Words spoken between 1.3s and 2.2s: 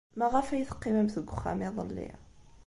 uxxam iḍelli?